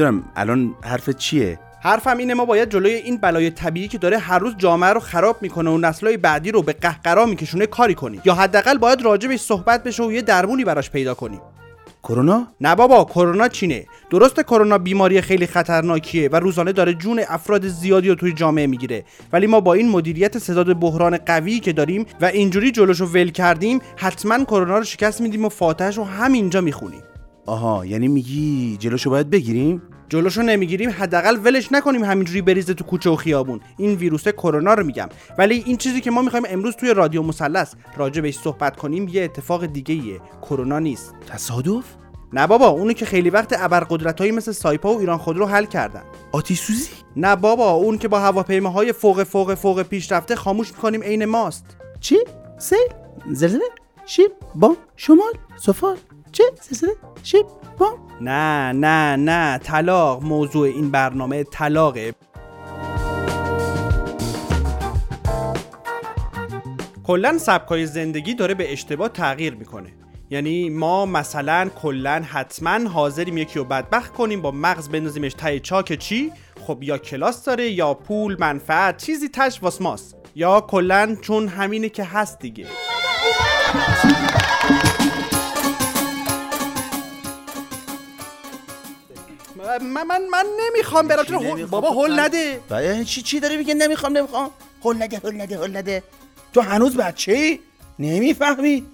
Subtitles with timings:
[0.00, 4.38] نمی‌دونم الان حرف چیه؟ حرفم اینه ما باید جلوی این بلای طبیعی که داره هر
[4.38, 8.34] روز جامعه رو خراب می‌کنه و نسلهای بعدی رو به قهقرا میکشونه کاری کنیم یا
[8.34, 11.40] حداقل باید راجبش صحبت بشه و یه درمونی براش پیدا کنیم
[12.02, 13.86] کرونا؟ نه بابا کرونا چینه.
[14.10, 19.04] درسته کرونا بیماری خیلی خطرناکیه و روزانه داره جون افراد زیادی رو توی جامعه می‌گیره.
[19.32, 23.80] ولی ما با این مدیریت صداد بحران قوی که داریم و اینجوری جلوشو ول کردیم
[23.96, 27.02] حتما کرونا رو شکست میدیم و فاتحش رو همینجا می‌خونیم.
[27.46, 33.10] آها یعنی میگی جلوشو باید بگیریم؟ جلوشو نمی‌گیریم حداقل ولش نکنیم همینجوری بریزه تو کوچه
[33.10, 33.60] و خیابون.
[33.78, 35.08] این ویروس کرونا رو میگم.
[35.38, 39.24] ولی این چیزی که ما می‌خوایم امروز توی رادیو مثلث راجع بهش صحبت کنیم یه
[39.24, 41.14] اتفاق دیگه ایه کرونا نیست.
[41.28, 41.84] تصادف؟
[42.32, 46.02] نه بابا اونی که خیلی وقت ابرقدرتایی مثل سایپا و ایران خودرو حل کردن.
[46.32, 51.24] آتیش سوزی نه بابا اون که با هواپیماهای فوق فوق فوق پیشرفته خاموش می‌کنیم عین
[51.24, 51.64] ماست.
[52.00, 52.16] چی؟
[52.58, 52.88] سیل
[53.30, 53.64] زلزله؟
[54.06, 55.96] شیب بام شمال؟ سفال؟
[56.32, 56.92] چه؟ زلزله
[57.22, 57.46] شیب
[57.78, 59.58] بام نه نه نه.
[59.58, 60.22] طلاق.
[60.22, 62.14] موضوع این برنامه طلاقه.
[67.04, 69.92] کلا سبکای زندگی داره به اشتباه تغییر می‌کنه.
[70.30, 75.98] یعنی ما مثلا کلا حتما حاضریم یکی رو بدبخت کنیم با مغز بندازیمش ته چاک
[75.98, 76.32] چی؟
[76.66, 80.16] خب یا کلاس داره یا پول منفعت چیزی تش واس ماست.
[80.34, 82.66] یا کلا چون همینه که هست دیگه.
[89.82, 91.24] من من من نمی‌خوام برم.
[91.26, 92.60] هول- نمی‌خوام؟ بابا هول نده.
[92.68, 94.50] بابا چی چی داری میگه نمی‌خوام نمی‌خوام.
[94.84, 96.02] هل نده هل نده هل نده.
[96.52, 97.60] تو هنوز بچه ای
[97.98, 98.86] نمی‌فهمی.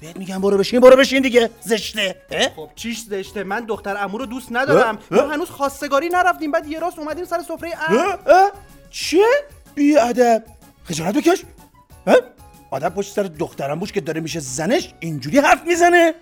[0.00, 1.50] بهت میگم برو بشین برو بشین دیگه.
[1.60, 2.16] زشته؟
[2.56, 6.52] خب چیش زشته؟ من دختر امو رو دوست ندارم؟ ما هنوز خواستگاری نرفتیم.
[6.52, 8.52] بعد یه راست اومدیم سر سفره؟ اه؟
[8.90, 9.26] چیه
[9.74, 10.44] بی ادب
[10.84, 11.42] خجالت بکش؟
[12.70, 16.14] آدم پشت سر دخترم بوش که داره میشه زنش اینجوری حرف می‌زنه.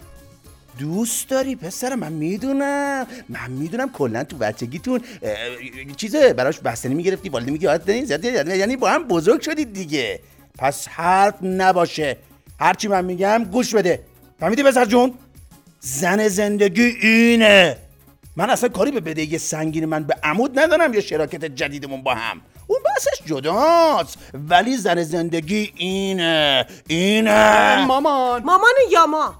[0.78, 3.06] دوست داری پسر من می‌دونم.
[3.28, 5.00] من می‌دونم کلا تو بچگیتون
[5.96, 10.20] چیزه براش بستنی می‌گرفتی والدی میگی یاد نیست یعنی با هم بزرگ شدید دیگه.
[10.58, 12.16] پس حرف نباشه.
[12.60, 14.00] هرچی من میگم گوش بده.
[14.40, 15.14] فهمیدی پسر جون؟
[15.80, 17.76] زن زندگی اینه.
[18.36, 22.40] من اصلا کاری به بدهی سنگین من به عمود ندارم یا شراکت جدیدمون با هم.
[22.72, 24.18] اون بحثش جداست.
[24.34, 26.66] ولی زن زندگی اینه.
[26.88, 27.84] اینه.
[27.86, 28.42] مامان.
[28.42, 29.34] مامان یا ما؟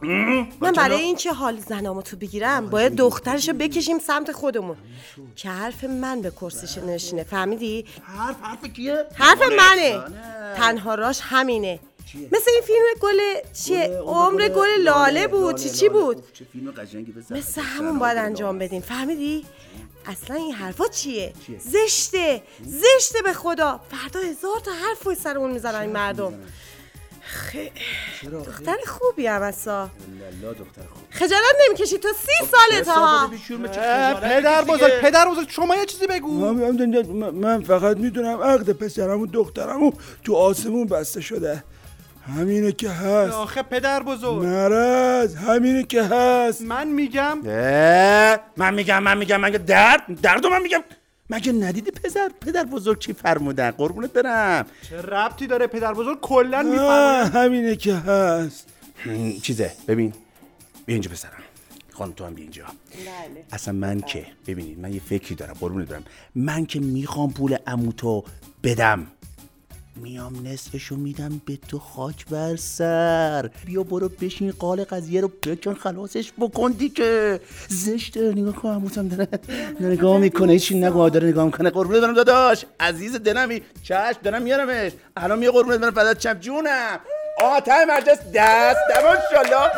[0.61, 4.77] من برای اینکه حال زنامو تو بگیرم باید دخترشو بکشیم سمت خودمون.
[5.37, 10.01] که حرف من به کرسیش نشینه فهمیدی؟ حرف حرف کیه؟ حرف منه.
[10.57, 11.79] تنها راش همینه.
[12.33, 13.19] مثل این فیلم گل
[13.65, 15.57] چیه؟ عمر گل لاله بود.
[15.57, 16.47] چی چی بود؟ چه.
[17.31, 18.81] مثل همون باید انجام بدیم.
[18.81, 19.45] فهمیدی؟
[20.07, 22.43] اصلا این حرفا چیه؟ زشته.
[22.65, 23.81] زشته به خدا.
[23.91, 26.35] فردا هزار تا حرف پشت سرمون می‌زنن این مردم.
[27.53, 27.57] خ-
[28.33, 29.89] دختر خوبی هم اصلا.
[31.11, 31.99] خجالت نمی‌کشی.
[31.99, 33.31] تو سی سالت ها
[33.79, 36.53] اه، پدر بزرگ پدر بزرگ شما یه چیزی بگو.
[36.53, 39.93] من, من فقط می‌دونم عقد پسرم و دخترم
[40.25, 41.65] تو آسمون بسته شده.
[42.27, 43.33] همینه که هست.
[43.33, 44.45] آخه پدر بزرگ.
[44.45, 46.63] مرض همینه که هست.
[46.63, 47.39] من میگم.
[48.57, 50.83] من میگم من میگم مگه درد درد من میگم.
[51.31, 54.67] مگه ندیدی پسر پدر بزرگ چی فرمودن؟ قربونت برم.
[54.83, 58.69] چه ربطی داره پدر بزرگ؟ کلا می‌فهمه همینه که هست.
[59.43, 60.13] چیزه ببین.
[60.87, 61.31] بیا اینجا پسرم.
[61.93, 62.65] خانم تو هم بیا اینجا.
[63.53, 66.05] اصلا من که ببینید من یه فکری دارم قربونت برم.
[66.35, 68.25] من که می‌خوام پول عموتو
[68.63, 69.07] بدم.
[69.97, 73.51] میام نصفشو میدم به تو خاک بر سر.
[73.67, 77.41] بیا برو بشین قال قضیه رو بکن خلاصش بکن دیگه.
[77.69, 78.33] زشته.
[78.33, 79.27] نگاه کن عموتم داره
[79.81, 80.53] داره نگاه می‌کنه.
[80.53, 81.71] هیچی نگاه داره نگاه می‌کنه.
[81.71, 82.65] قربونت برم داداش.
[82.81, 83.63] عزیز دلمی.
[83.83, 84.93] چشم دارم میارمش.
[85.17, 87.01] الان میگه قربونت برم فدات چپ جونم.
[87.37, 89.71] ته مجلس دست دم انشالله.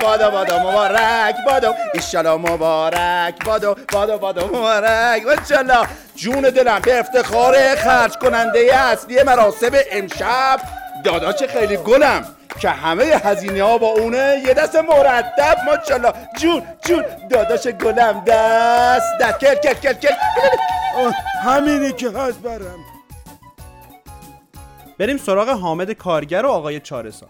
[0.00, 5.22] بادا بادا مبارک بادا ایشالله مبارک بادا بادا بادا مبارک.
[5.38, 5.86] انشالله.
[6.16, 10.60] جون دلم به افتخار خرج کننده اصلی مراسم امشب.
[11.04, 12.24] داداش خیلی گلم
[12.60, 15.58] که همه هزینه ها با اونه یه دست مرتب.
[15.66, 16.12] ماشاءالله.
[16.38, 17.04] جون جون.
[17.30, 18.22] داداش گلم.
[18.26, 19.38] دست دست.
[19.38, 20.14] کل کل کل کل.
[20.96, 22.95] آه، همینه که هست برم.
[24.98, 27.28] بریم سراغ حامد کارگر و آقای چاره ساز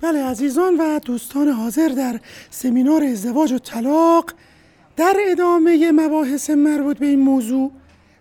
[0.00, 2.20] بله عزیزان و دوستان حاضر در
[2.50, 4.30] سمینار ازدواج و طلاق
[4.96, 7.72] در ادامه مباحث مربوط به این موضوع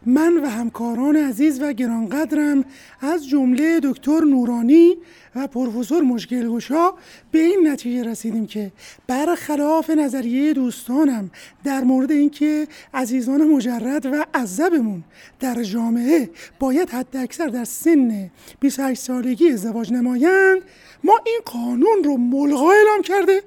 [0.06, 2.66] من و همکاران عزیز و گرانقدرم
[3.02, 4.98] از جمله دکتر نورانی
[5.36, 6.94] و پروفسور مشکلگشا
[7.32, 8.72] به این نتیجه رسیدیم که
[9.08, 11.32] برخلاف نظریه دوستانم
[11.64, 15.04] در مورد اینکه عزیزان مجرد و عذبمون
[15.40, 16.30] در جامعه
[16.60, 20.62] باید حد اکثر در سن 28 سالگی ازدواج نمایند
[21.04, 23.44] ما این قانون رو ملغا اعلام کرده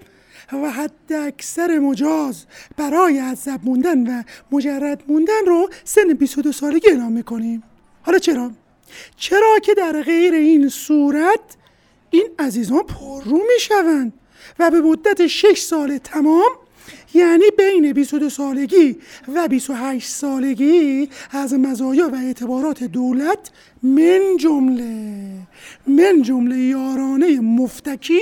[0.53, 2.45] و حد اکثر مجاز
[2.77, 4.23] برای عذب موندن و
[4.53, 7.63] مجرد موندن رو سن 22 سالگی اعلام می‌کنیم
[8.03, 8.51] حالا چرا؟
[9.17, 11.41] چرا که در غیر این صورت
[12.11, 14.13] این عزیزان پررو می‌شوند
[14.59, 16.51] و به مدت 6 سال تمام
[17.15, 18.97] یعنی بین 22 سالگی
[19.35, 23.51] و 28 سالگی از مزایا و اعتبارات دولت
[23.83, 25.31] من جمله
[25.87, 28.21] من جمله یارانه مفتکی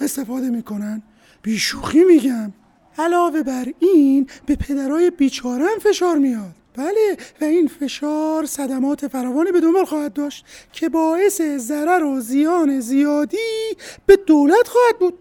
[0.00, 1.02] استفاده می‌کنن
[1.46, 2.52] بیشوخی میگم.
[2.98, 6.54] علاوه بر این به پدرای بیچارم فشار میاد.
[6.76, 12.80] بله و این فشار صدمات فراوانی به دنبال خواهد داشت که باعث ضرر و زیان
[12.80, 13.76] زیادی
[14.06, 15.18] به دولت خواهد بود.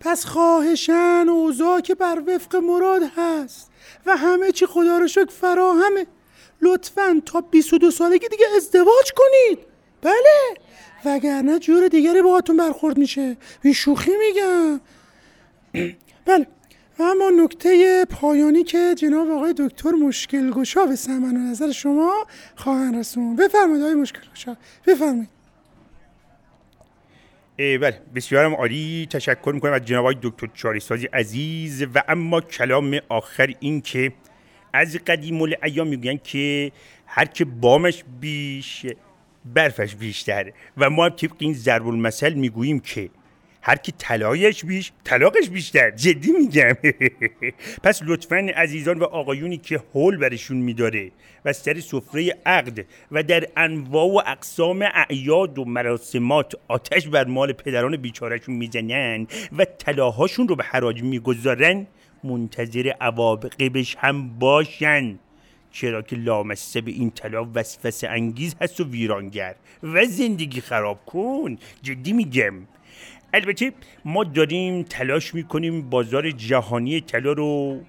[0.00, 3.70] پس خواهشن اوضاع که بر وفق مراد هست
[4.06, 6.06] و همه چی خدا رو شکر فراهمه.
[6.62, 9.58] لطفا تا 22 سالگی دیگه ازدواج کنید.
[10.02, 10.56] بله
[11.04, 13.36] وگرنه جور دیگری باهاتون برخورد میشه.
[13.62, 14.80] بی شوخی میگم.
[16.26, 16.46] بله.
[16.98, 22.26] و اما نکته پایانی که جناب آقای دکتر مشکل گشا به سمن و نظر شما
[22.56, 24.56] خواهند رسون بفرمایید آقای مشکل گشا.
[24.86, 25.28] بفرمایید.
[27.58, 29.06] بله بسیارم عالی.
[29.10, 31.86] تشکر می‌کنم از جناب آقای دکتر چاریسازی عزیز.
[31.94, 34.12] و اما کلام آخر این که
[34.72, 36.72] از قدیم ایام میگن که
[37.06, 38.86] هر که بامش بیش
[39.44, 40.52] برفش بیشتر.
[40.76, 43.10] و ما طبق این ضرب المثل می‌گوییم که
[43.62, 45.90] هر کی طلایش بیش طلاقش بیشتر.
[45.90, 46.74] جدی میگم.
[47.84, 51.10] پس لطفا عزیزان و آقایونی که حول برشون میداره
[51.44, 57.52] و سر سفره عقد و در انواع و اقسام اعیاد و مراسمات آتش بر مال
[57.52, 59.26] پدران بیچارشون می‌زنن
[59.58, 61.86] و طلاهاشون رو به حراج می‌گذارن
[62.24, 65.18] منتظر عواقبش هم باشن.
[65.72, 69.54] چرا که لامسته به این طلا وسوسه انگیز هست و ویرانگر.
[69.82, 71.58] و زندگی خراب کن.
[71.82, 72.54] جدی میگم.
[73.32, 73.72] البته
[74.04, 77.80] ما داریم تلاش می‌کنیم بازار جهانی طلا رو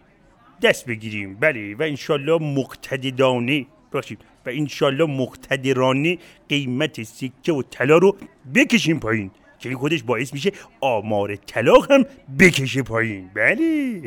[0.62, 1.36] دست بگیریم.
[1.36, 4.18] بله و انشالله مقتدرانه باشیم.
[4.46, 6.18] و انشالله مقتدرانه
[6.50, 8.18] قیمت سکه و طلا رو
[8.56, 10.52] بکشیم پایین که این خودش باعث میشه
[10.82, 12.06] آمار طلاق هم
[12.40, 13.30] بکشه پایین.
[13.34, 14.02] بله.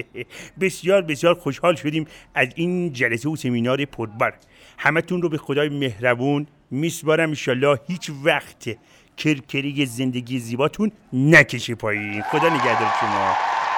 [0.60, 4.34] بسیار بسیار خوشحال شدیم از این جلسه و سمینار پربر.
[4.78, 7.28] همتون رو به خدای مهربون میسپارم.
[7.28, 8.76] انشالله هیچ وقت
[9.16, 12.22] کرکری زندگی زیباتون نکشه پایین.
[12.22, 13.34] خدا نگهدار شما.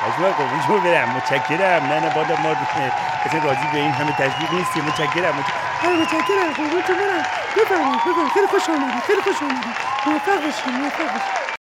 [0.07, 1.09] از ما قربون شما برم.
[1.17, 1.83] متشکرم.
[1.87, 2.49] نه نه بادا ما
[3.25, 4.85] اصلا راضی به این همه تشویق نیستیم.
[4.85, 5.35] متشکرم.
[5.39, 6.01] متشکرم.
[6.03, 7.23] متشکرم قربون تو برم.
[7.57, 8.33] بفرمایید بفرمایید.
[8.35, 9.03] خیلی خوش آمدید.
[9.07, 9.75] خیلی خوش آمدید.
[10.07, 11.57] موفق باشید موفق باشید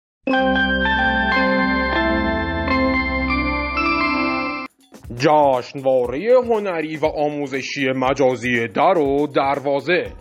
[5.18, 10.12] جشنواره هنری و آموزشی مجازی در و دروازه.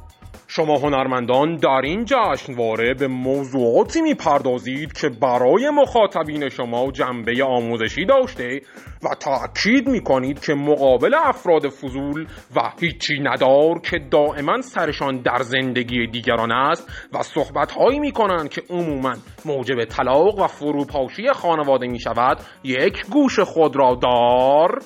[0.56, 8.62] شما هنرمندان در این جشنواره به موضوعاتی می‌پردازید که برای مخاطبین شما جنبه آموزشی داشته
[9.04, 16.08] و تأکید می‌کنید که مقابل افراد فضول و هیچی ندار که دائما سرشان در زندگی
[16.08, 19.14] دیگران است و صحبتهایی می‌کنند که عموما
[19.46, 24.80] موجب طلاق و فروپاشی خانواده می‌شود یک گوش خود را دار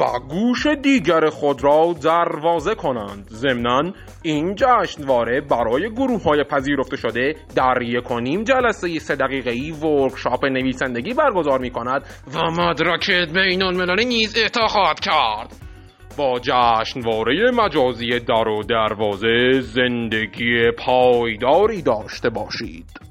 [0.00, 3.26] و گوش دیگر خود را دروازه کنند.
[3.30, 8.04] ضمنا این جشنواره برای گروه های پذیرفته شده در یک
[8.44, 12.02] جلسه سه دقیقه ای ورکشاپ نویسندگی برگزار می کند
[12.34, 13.10] و مدرک
[13.62, 14.36] المللی نیز
[14.68, 15.52] خواهد کرد.
[16.16, 23.01] با جشنواره مجازی در و دروازه زندگی پایداری داشته باشید.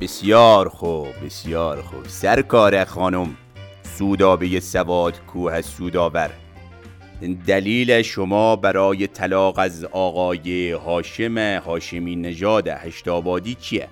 [0.00, 3.36] بسیار خوب بسیار خوب سرکار خانم
[3.82, 6.30] سودابه سواد کوه سوداور
[7.46, 13.88] دلیل شما برای طلاق از آقای هاشم هاشمی نژاد هشتابادی چیه؟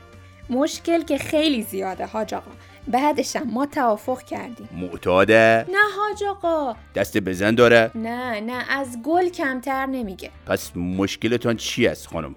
[0.51, 2.51] مشکل که خیلی زیاده حاج آقا
[2.89, 9.29] بعدشم ما توافق کردیم معتاده؟ نه حاج آقا دست بزن داره؟ نه نه از گل
[9.29, 12.35] کمتر نمیگه پس مشکلتان چی است خانم؟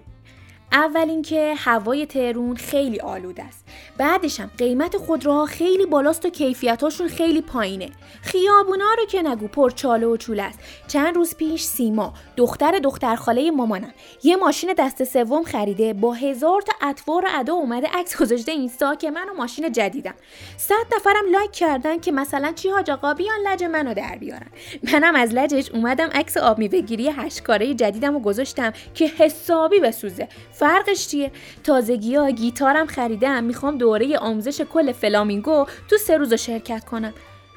[0.72, 3.64] اول اینکه هوای تهرون خیلی آلوده است.
[3.96, 7.88] بعدش هم قیمت خودروها خیلی بالاست و کیفیتاشون خیلی پایینه.
[8.22, 10.58] خیابونا رو که نگو پر چاله و چوله است.
[10.88, 16.62] چند روز پیش سیما دختر دختر خاله مامانم یه ماشین دست سوم خریده با هزار
[16.62, 20.14] تا اطوار ادا اومده عکس گذاشته اینستا که منو ماشین جدیدم.
[20.56, 24.50] صد نفرم لایک کردن که مثلا چی حاج آقا بیان لج منو در بیارن.
[24.92, 30.28] منم از لجش اومدم عکس آب میوهگیری هشکاره جدیدم و گذاشتم که حسابی بسوزه.
[30.60, 31.32] فرقش چیه؟
[31.64, 37.14] تازگی ها گیتارم خریدم می‌خوام دوره آموزش کل فلامینگو تو سه روز شرکت کنم.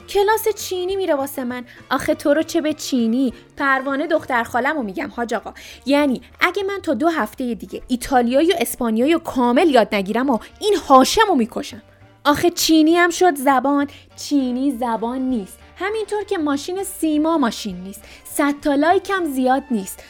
[0.10, 1.66] کلاس چینی میره واسه من.
[1.90, 5.54] آخه تو رو چه به چینی؟ پروانه دختر خالم رو میگم حاج آقا.
[5.86, 10.40] یعنی اگه من تا دو هفته دیگه ایتالیایی و اسپانیایی و کامل یاد نگیرم و
[10.60, 11.82] این هاشم رو می‌کشم.
[12.26, 13.88] آخه چینی هم شد زبان.
[14.16, 15.60] چینی زبان نیست.
[15.78, 18.02] همینطور که ماشین سیما ماشین نیست.
[18.24, 20.04] صد تا لایک هم زیاد نیست.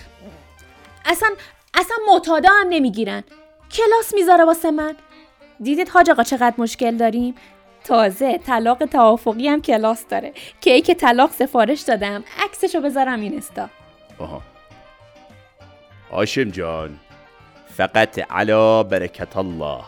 [1.06, 1.30] اصلا
[1.74, 3.24] اصلا متادا هم نمی‌گیرن.
[3.72, 4.96] کلاس می‌ذاره واسه من.
[5.60, 7.36] دیدید حاج آقا چقدر مشکل داریم؟
[7.84, 10.34] تازه طلاق توافقی هم کلاس داره.
[10.62, 12.24] کیک طلاق سفارش دادم.
[12.44, 13.70] عکسشو بذارم اینستا
[14.20, 14.42] آها.
[16.12, 17.00] هاشم جان
[17.78, 19.84] فقط علا برکت الله.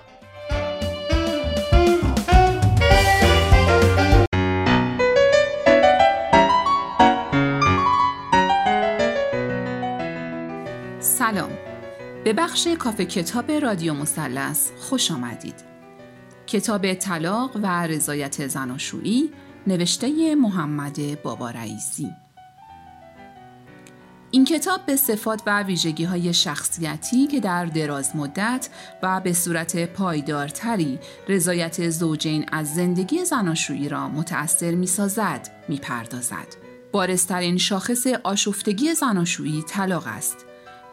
[11.00, 11.75] سلام.
[12.26, 15.56] به بخش کافه کتاب رادیو مثلث خوش آمدید.
[16.48, 19.32] کتاب طلاق و رضایت زناشویی
[19.68, 22.10] نوشته محمد بابا رئیسی
[24.32, 28.70] این کتاب به صفات و ویژگی های شخصیتی که در دراز مدت
[29.04, 36.48] و به صورت پایدارتری رضایت زوجین از زندگی زناشویی را متأثر می سازد می پردازد.
[36.92, 40.46] بارسترین شاخص آشفتگی زناشویی طلاق است.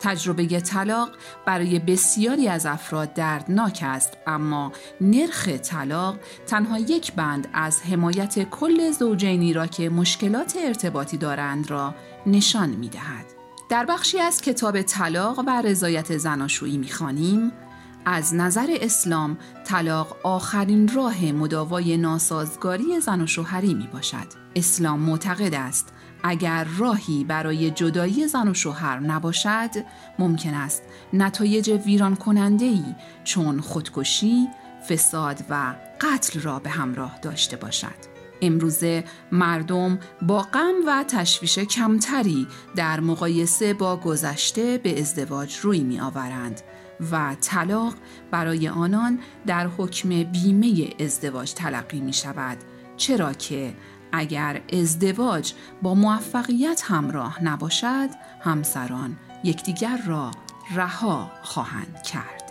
[0.03, 1.11] تجربه طلاق
[1.47, 8.91] برای بسیاری از افراد دردناک است اما نرخ طلاق تنها یک بند از حمایت کل
[8.91, 11.95] زوجینی را که مشکلات ارتباطی دارند را
[12.27, 13.27] نشان می دهد.
[13.69, 17.53] در بخشی از کتاب طلاق و رضایت زناشویی می خانیم
[18.05, 24.27] از نظر اسلام طلاق آخرین راه مداوای ناسازگاری زن و شوهری می باشد.
[24.57, 29.71] اسلام معتقد است اگر راهی برای جدایی زن و شوهر نباشد
[30.19, 32.85] ممکن است نتایج ویران کننده ای
[33.25, 34.49] چون خودکشی،
[34.89, 38.13] فساد و قتل را به همراه داشته باشد.
[38.43, 46.01] امروزه مردم با غم و تشویش کمتری در مقایسه با گذشته به ازدواج روی می
[46.01, 46.61] آورند
[47.13, 47.95] و طلاق
[48.31, 52.59] برای آنان در حکم بیمه ازدواج تلقی می شود
[52.97, 53.75] چرا که
[54.13, 55.53] اگر ازدواج
[55.83, 58.09] با موفقیت همراه نباشد
[58.41, 60.31] همسران یکدیگر را
[60.75, 62.42] رها خواهند کرد.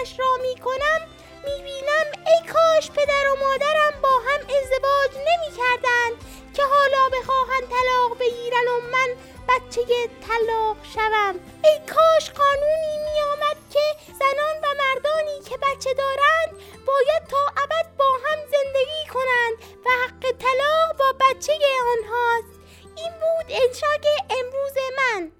[0.00, 1.00] نگاهش را می کنم
[1.44, 6.10] می بینم ای کاش پدر و مادرم با هم ازدواج نمی کردن
[6.54, 9.08] که حالا بخواهند طلاق بگیرن و من
[9.48, 9.82] بچه
[10.26, 11.34] طلاق شوم.
[11.64, 16.50] ای کاش قانونی می آمد که زنان و مردانی که بچه دارند
[16.86, 19.54] باید تا ابد با هم زندگی کنند
[19.86, 21.52] و حق طلاق با بچه
[21.92, 22.60] آنهاست.
[22.96, 25.39] این بود انشاگ امروز من.